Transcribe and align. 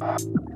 you 0.00 0.51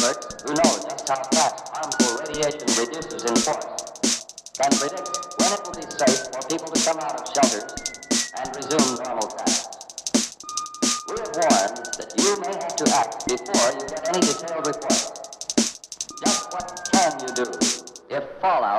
These 0.00 0.08
experts, 0.08 0.42
who 0.44 0.54
knows 0.54 0.84
just 0.84 1.08
how 1.10 1.22
fast 1.28 1.68
harmful 1.76 2.24
radiation 2.24 2.64
reduces 2.72 3.22
in 3.22 3.36
force, 3.36 4.32
can 4.56 4.72
predict 4.80 5.12
when 5.36 5.52
it 5.52 5.60
will 5.60 5.76
be 5.76 5.84
safe 5.92 6.24
for 6.32 6.40
people 6.48 6.72
to 6.72 6.80
come 6.80 6.98
out 7.00 7.20
of 7.20 7.28
shelters 7.28 7.68
and 8.40 8.48
resume 8.56 8.96
normal 9.04 9.28
tasks. 9.28 9.76
We 11.04 11.20
have 11.20 11.36
warned 11.36 11.84
that 12.00 12.16
you 12.16 12.40
may 12.40 12.48
have 12.48 12.76
to 12.76 12.84
act 12.96 13.28
before 13.28 13.72
you 13.76 13.84
get 13.92 14.08
any 14.08 14.20
detailed 14.20 14.66
report. 14.66 15.04
Just 16.24 16.48
what 16.48 16.88
can 16.92 17.20
you 17.20 17.34
do 17.36 17.52
if 18.08 18.24
fallout 18.40 18.78